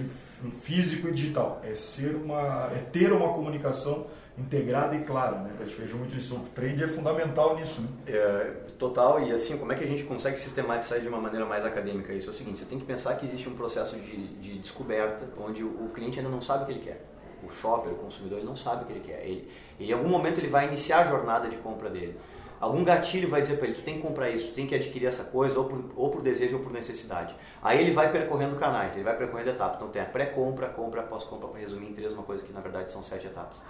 [0.61, 5.39] físico e digital, é, ser uma, é ter uma comunicação integrada e clara.
[5.39, 5.51] Né?
[5.59, 6.33] A gente fez muito isso.
[6.33, 7.81] O trade é fundamental nisso.
[7.81, 7.89] Né?
[8.07, 11.65] É, total, e assim, como é que a gente consegue sistematizar de uma maneira mais
[11.65, 12.29] acadêmica isso?
[12.29, 15.65] É o seguinte, você tem que pensar que existe um processo de, de descoberta onde
[15.65, 17.12] o, o cliente ainda não sabe o que ele quer
[17.45, 19.21] o shopper, o consumidor, ele não sabe o que ele quer.
[19.25, 22.19] Ele, ele, em algum momento ele vai iniciar a jornada de compra dele.
[22.59, 25.07] Algum gatilho vai dizer para ele, tu tem que comprar isso, tu tem que adquirir
[25.07, 27.35] essa coisa, ou por, ou por desejo ou por necessidade.
[27.61, 29.75] Aí ele vai percorrendo canais, ele vai percorrendo etapas.
[29.75, 32.89] Então tem a pré-compra, compra, pós-compra, para resumir em três, uma coisa que na verdade
[32.89, 33.61] são sete etapas.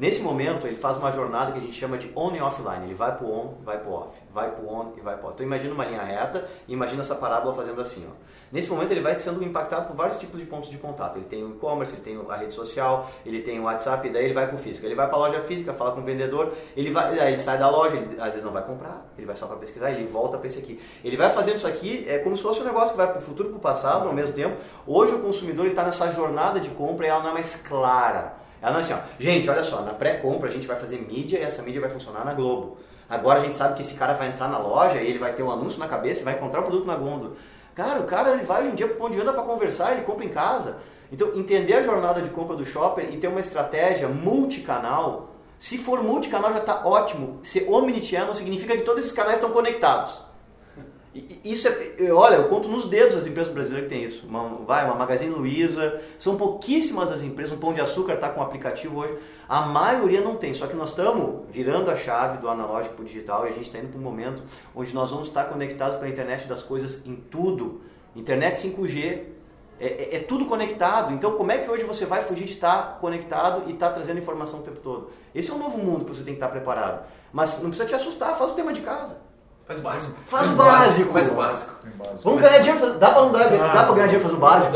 [0.00, 2.86] Nesse momento, ele faz uma jornada que a gente chama de on e offline.
[2.86, 5.14] Ele vai para o on, vai para o off, vai para o on e vai
[5.14, 5.34] para o off.
[5.34, 8.08] Então imagina uma linha reta e imagina essa parábola fazendo assim.
[8.08, 8.14] Ó.
[8.52, 11.16] Nesse momento ele vai sendo impactado por vários tipos de pontos de contato.
[11.16, 14.34] Ele tem o e-commerce, ele tem a rede social, ele tem o WhatsApp, daí ele
[14.34, 14.84] vai para o físico.
[14.84, 17.58] Ele vai para a loja física, fala com o vendedor, ele vai, aí ele sai
[17.58, 20.36] da loja, ele às vezes não vai comprar, ele vai só para pesquisar, ele volta
[20.36, 20.80] para esse aqui.
[21.04, 23.22] Ele vai fazendo isso aqui, é como se fosse um negócio que vai para o
[23.22, 24.56] futuro e para o passado ao mesmo tempo.
[24.84, 28.34] Hoje o consumidor está nessa jornada de compra e ela não é mais clara.
[28.60, 31.38] Ela não é assim, ó, gente, olha só, na pré-compra a gente vai fazer mídia
[31.38, 32.78] e essa mídia vai funcionar na Globo.
[33.08, 35.42] Agora a gente sabe que esse cara vai entrar na loja e ele vai ter
[35.42, 37.32] um anúncio na cabeça e vai encontrar o produto na gôndola.
[37.74, 39.92] Cara, o cara ele vai hoje em dia para o ponto de venda para conversar,
[39.92, 40.78] ele compra em casa.
[41.12, 46.02] Então, entender a jornada de compra do shopper e ter uma estratégia multicanal, se for
[46.02, 47.40] multicanal já está ótimo.
[47.42, 50.29] Ser omnichannel significa que todos esses canais estão conectados.
[51.12, 54.24] Isso é, olha, eu conto nos dedos as empresas brasileiras que tem isso.
[54.26, 57.52] Uma, vai, uma Magazine Luiza, são pouquíssimas as empresas.
[57.52, 59.16] Um Pão de Açúcar está com um aplicativo hoje.
[59.48, 63.04] A maioria não tem, só que nós estamos virando a chave do analógico para o
[63.04, 64.44] digital e a gente está indo para um momento
[64.74, 67.80] onde nós vamos estar conectados para a internet das coisas em tudo.
[68.14, 69.24] Internet 5G,
[69.80, 71.12] é, é, é, tudo conectado.
[71.12, 74.60] Então, como é que hoje você vai fugir de estar conectado e estar trazendo informação
[74.60, 75.10] o tempo todo?
[75.34, 77.04] Esse é um novo mundo que você tem que estar preparado.
[77.32, 79.29] Mas não precisa te assustar, faz o tema de casa.
[79.70, 80.14] Faz o básico.
[80.26, 81.12] Faz o básico.
[81.12, 81.72] Faz o básico.
[82.24, 82.94] Vamos ganhar dinheiro.
[82.94, 84.72] Dá pra, dá, dá pra ganhar dinheiro fazendo o básico?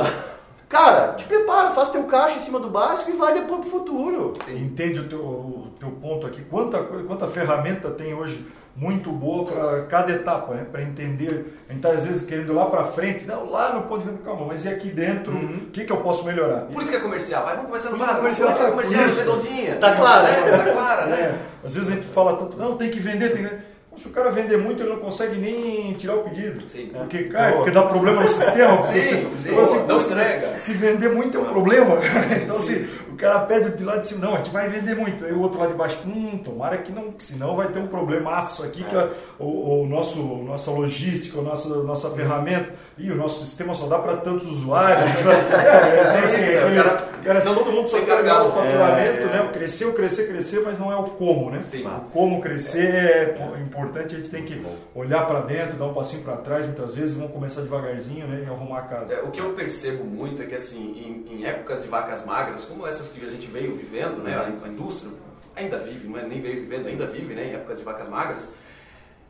[0.68, 4.35] Cara, te prepara, faz teu caixa em cima do básico e vai depois pro futuro.
[4.44, 4.57] Sim.
[4.57, 6.42] Entende o teu, o teu ponto aqui.
[6.42, 10.64] Quanta, quanta ferramenta tem hoje muito boa para cada etapa, né?
[10.70, 11.61] Para entender.
[11.68, 14.11] A gente tá às vezes querendo ir lá para frente, não, lá no ponto de
[14.11, 15.70] vista, calma, mas e aqui dentro, o uhum.
[15.72, 16.62] que, que eu posso melhorar?
[16.66, 18.18] Política comercial, vai, vamos começar no básico.
[18.18, 19.76] Comercial, política comercial, redondinha.
[19.76, 20.57] Tá claro, né?
[20.57, 21.20] Tá clara, né?
[21.20, 21.66] É.
[21.66, 24.30] Às vezes a gente fala tanto, não, tem que vender, tem que se o cara
[24.30, 26.66] vender muito, ele não consegue nem tirar o pedido.
[26.68, 26.90] Sim.
[26.92, 28.83] Porque, cara, porque dá problema no sistema.
[28.83, 29.50] sim, você, sim.
[29.54, 30.59] Você, não se entrega.
[30.59, 31.98] Se vender muito é um problema.
[32.44, 32.74] Então, sim.
[32.74, 35.24] assim, o cara pede de lá de cima, não, a gente vai vender muito.
[35.24, 38.64] Aí o outro lá de baixo, hum, tomara que não, senão vai ter um problemaço
[38.64, 38.88] aqui, é.
[38.88, 38.96] que
[39.38, 43.98] o, o, nosso, nossa logística, a nossa, nossa ferramenta, e o nosso sistema só dá
[44.00, 45.09] para tantos usuários.
[45.14, 49.50] é, é, assim, é, o cara, cara, não, todo mundo só quer o faturamento, né?
[49.53, 51.62] Crescer, crescer, crescer, mas não é o como, né?
[51.62, 51.87] Sim.
[51.87, 54.61] O como crescer é importante, a gente tem que
[54.92, 58.50] olhar para dentro, dar um passinho para trás, muitas vezes, vamos começar devagarzinho né, e
[58.50, 59.22] arrumar a casa.
[59.22, 62.87] o que eu percebo muito é que, assim, em, em épocas de vacas magras, como
[62.87, 65.12] essas que a gente veio vivendo, né, a, indústria
[65.57, 68.53] ainda vive, não é, nem veio vivendo, ainda vive, né, em épocas de vacas magras,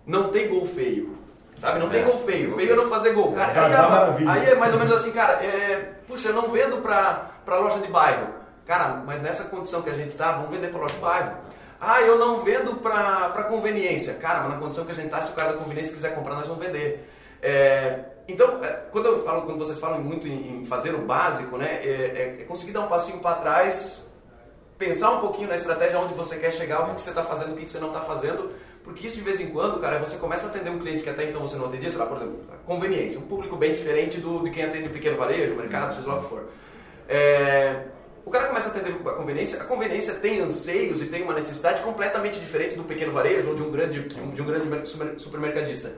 [0.06, 1.18] não tem gol feio.
[1.56, 2.54] Sabe, não é, tem gol feio.
[2.56, 3.32] Feio é não fazer gol.
[3.32, 3.52] Cara,
[4.18, 7.30] aí, é, aí, é mais ou menos assim, cara, é, puxa, eu não vendo pra,
[7.44, 8.28] pra loja de bairro.
[8.66, 11.36] Cara, mas nessa condição que a gente tá, vamos vender pra loja de bairro.
[11.80, 14.14] Ah, eu não vendo pra, pra conveniência.
[14.14, 16.34] Cara, mas na condição que a gente tá, se o cara da conveniência quiser comprar,
[16.34, 17.08] nós vamos vender.
[17.42, 21.80] É, então, é, quando eu falo, quando vocês falam muito em, fazer o básico, né,
[21.82, 24.08] é, é, é conseguir dar um passinho para trás,
[24.78, 27.56] pensar um pouquinho na estratégia onde você quer chegar, o que, você está fazendo, o
[27.56, 28.50] que, você não está fazendo,
[28.82, 31.24] porque isso de vez em quando, cara, você começa a atender um cliente que até
[31.24, 34.50] então você não atendia, sei lá, por exemplo, conveniência, um público bem diferente do, de
[34.50, 36.44] quem atende o pequeno varejo, mercado, seja lá o que for.
[37.06, 37.84] É,
[38.24, 41.82] o cara começa a atender a conveniência, a conveniência tem anseios e tem uma necessidade
[41.82, 45.92] completamente diferente do pequeno varejo ou de um grande, de um grande supermercadista.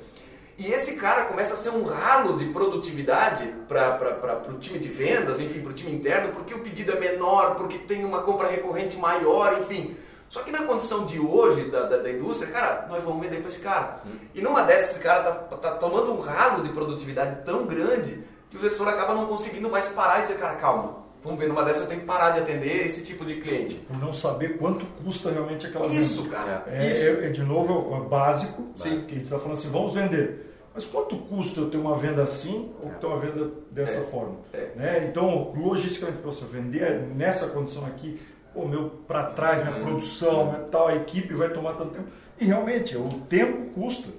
[0.59, 5.39] E esse cara começa a ser um ralo de produtividade para o time de vendas,
[5.39, 8.97] enfim, para o time interno, porque o pedido é menor, porque tem uma compra recorrente
[8.97, 9.97] maior, enfim.
[10.29, 13.47] Só que na condição de hoje da, da, da indústria, cara, nós vamos vender para
[13.49, 14.01] esse cara.
[14.07, 14.17] Hum.
[14.35, 18.57] E numa dessas, esse cara tá, tá tomando um ralo de produtividade tão grande que
[18.57, 21.83] o gestor acaba não conseguindo mais parar e dizer, cara, calma, Vamos ver, numa dessas
[21.83, 23.75] eu tenho que parar de atender esse tipo de cliente.
[23.75, 26.37] Por não saber quanto custa realmente aquela Isso, venda.
[26.37, 26.65] cara.
[26.69, 27.03] É, isso.
[27.03, 29.01] É, é, de novo, é básico, Sim.
[29.01, 30.46] que a gente está falando assim, vamos vender.
[30.77, 34.03] Mas quanto custa eu ter uma venda assim ou ter uma venda dessa é.
[34.03, 34.35] forma?
[34.53, 34.73] É.
[34.77, 35.07] Né?
[35.09, 38.21] Então, logisticamente, para você vender nessa condição aqui,
[38.55, 39.85] o meu para trás, minha uhum.
[39.85, 42.09] produção, minha tal, a equipe vai tomar tanto tempo.
[42.39, 44.11] E realmente, o tempo custa.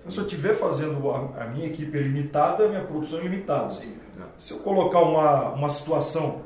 [0.00, 3.22] Então, se eu estiver fazendo a, a, minha equipe é limitada, a minha produção é
[3.22, 3.72] limitada.
[3.72, 3.94] Sim.
[4.38, 6.40] Se eu colocar uma, uma situação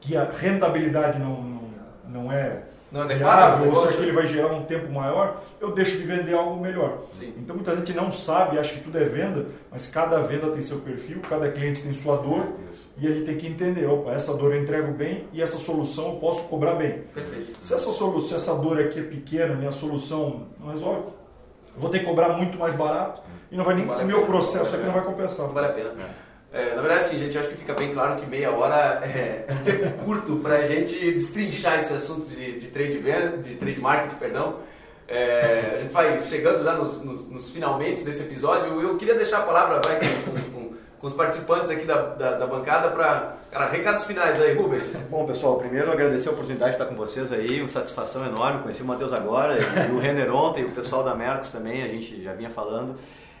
[0.00, 1.70] que a rentabilidade não, não,
[2.08, 5.98] não é não é viável, ou se aquele vai gerar um tempo maior, eu deixo
[5.98, 7.02] de vender algo melhor.
[7.18, 7.34] Sim.
[7.36, 10.78] Então muita gente não sabe, acha que tudo é venda, mas cada venda tem seu
[10.78, 12.88] perfil, cada cliente tem sua dor Isso.
[12.96, 16.12] e a gente tem que entender, opa, essa dor eu entrego bem e essa solução
[16.12, 17.00] eu posso cobrar bem.
[17.12, 17.52] Perfeito.
[17.60, 21.08] Se essa solução, essa dor aqui é pequena, minha solução não resolve,
[21.74, 24.24] eu vou ter que cobrar muito mais barato e não vai nem vale o meu
[24.24, 25.48] processo aqui não vai compensar.
[25.48, 25.94] Não vale a pena.
[26.54, 29.90] É, na verdade, sim, gente, acho que fica bem claro que meia hora é, tempo
[30.06, 34.58] curto para a gente destrinchar esse assunto de, de trade venda, de trade marketing, perdão.
[35.08, 38.80] É, a gente vai chegando já nos, nos, nos, finalmente desse episódio.
[38.80, 42.46] Eu queria deixar a palavra vai, com, com, com os participantes aqui da, da, da
[42.46, 44.94] bancada para recados finais aí, Rubens.
[45.10, 48.62] Bom, pessoal, primeiro agradecer a oportunidade de estar com vocês aí, uma satisfação enorme.
[48.62, 52.22] Conheci o Matheus agora e o Renner ontem, o pessoal da Mercos também, a gente
[52.22, 52.96] já vinha falando.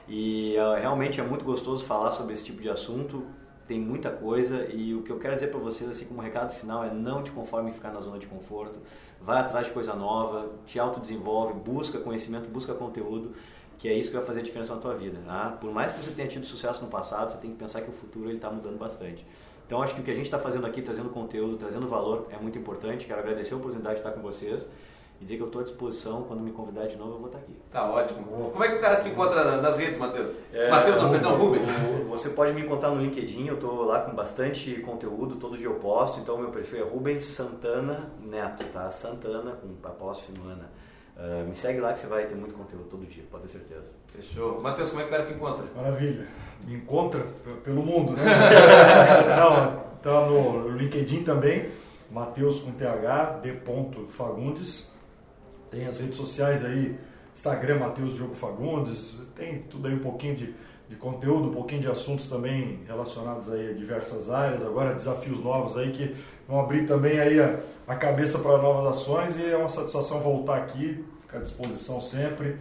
[0.08, 3.24] E uh, realmente é muito gostoso falar sobre esse tipo de assunto.
[3.66, 6.84] Tem muita coisa e o que eu quero dizer para vocês, assim como recado final,
[6.84, 8.78] é não te conforme em ficar na zona de conforto.
[9.22, 13.32] Vai atrás de coisa nova, te autodesenvolve, busca conhecimento, busca conteúdo,
[13.78, 15.18] que é isso que vai fazer a diferença na tua vida.
[15.24, 15.56] Tá?
[15.58, 17.94] Por mais que você tenha tido sucesso no passado, você tem que pensar que o
[17.94, 19.26] futuro ele está mudando bastante.
[19.66, 22.36] Então acho que o que a gente está fazendo aqui, trazendo conteúdo, trazendo valor, é
[22.36, 23.06] muito importante.
[23.06, 24.68] Quero agradecer a oportunidade de estar com vocês
[25.20, 26.22] e dizer que eu estou à disposição.
[26.22, 27.54] Quando me convidar de novo, eu vou estar aqui.
[27.70, 28.50] Tá ótimo.
[28.50, 30.34] Como é que o cara te encontra nas redes, Matheus?
[30.52, 31.66] É, Matheus, não, perdão, Rubens.
[32.08, 35.74] Você pode me encontrar no LinkedIn, eu estou lá com bastante conteúdo, todo dia eu
[35.74, 36.20] posto.
[36.20, 38.90] Então, meu perfil é Rubens Santana Neto, tá?
[38.90, 40.70] Santana, com apóstrofe no Ana.
[41.16, 43.92] Uh, me segue lá que você vai ter muito conteúdo todo dia, pode ter certeza.
[44.08, 44.60] Fechou.
[44.60, 45.64] Matheus, como é que o cara te encontra?
[45.76, 46.26] Maravilha.
[46.66, 47.24] Me encontra
[47.62, 48.24] pelo mundo, né?
[49.38, 51.70] Não, tá no LinkedIn também,
[52.10, 53.60] Matheus com TH, D.
[54.08, 54.93] Fagundes.
[55.74, 56.96] Tem as redes sociais aí,
[57.34, 60.54] Instagram Matheus Diogo Fagundes, tem tudo aí um pouquinho de,
[60.88, 65.76] de conteúdo, um pouquinho de assuntos também relacionados aí a diversas áreas, agora desafios novos
[65.76, 66.14] aí que
[66.46, 67.58] vão abrir também aí a,
[67.88, 72.56] a cabeça para novas ações e é uma satisfação voltar aqui, ficar à disposição sempre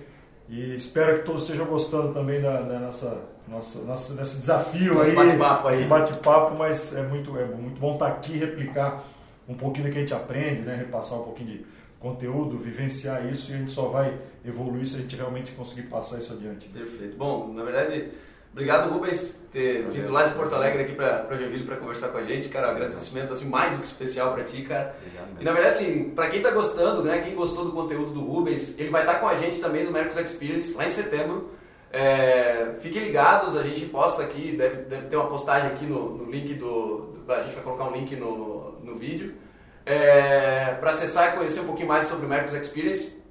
[0.49, 3.15] e espero que todos estejam gostando também da, da nossa,
[3.47, 5.73] nossa, nossa, desse desafio Esse aí, bate-papo aí.
[5.73, 9.04] esse bate-papo, mas é muito, é muito bom estar aqui replicar
[9.47, 10.76] um pouquinho do que a gente aprende, né?
[10.78, 14.99] repassar um pouquinho de conteúdo, vivenciar isso e a gente só vai evoluir se a
[14.99, 16.67] gente realmente conseguir passar isso adiante.
[16.67, 17.15] Perfeito.
[17.15, 18.09] Bom, na verdade,
[18.51, 22.23] obrigado Rubens ter vindo lá de Porto Alegre aqui para Joinville para conversar com a
[22.23, 22.67] gente, cara.
[22.67, 24.97] Um agradecimento assim mais do que especial para ti, cara.
[24.99, 28.19] Obrigado, e na verdade, assim, para quem está gostando, né, quem gostou do conteúdo do
[28.19, 31.51] Rubens, ele vai estar tá com a gente também no Mercos Experience lá em setembro.
[31.89, 36.29] É, fiquem ligados, a gente posta aqui, deve, deve ter uma postagem aqui no, no
[36.29, 39.35] link do, do, A gente vai colocar um link no, no vídeo
[39.85, 43.21] é, para acessar e conhecer um pouquinho mais sobre o Mercos Experience.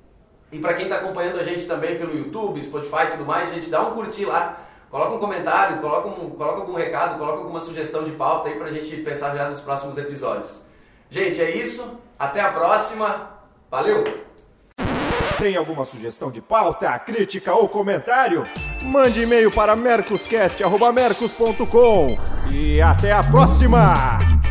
[0.50, 3.54] E para quem está acompanhando a gente também pelo YouTube, Spotify e tudo mais, a
[3.54, 4.60] gente dá um curtir lá,
[4.90, 8.66] coloca um comentário, coloca, um, coloca algum recado, coloca alguma sugestão de pauta aí para
[8.66, 10.62] a gente pensar já nos próximos episódios.
[11.08, 11.98] Gente, é isso.
[12.18, 13.30] Até a próxima.
[13.70, 14.04] Valeu!
[15.38, 18.46] Tem alguma sugestão de pauta, crítica ou comentário?
[18.82, 22.16] Mande e-mail para mercoscast.mercos.com
[22.50, 24.41] e até a próxima!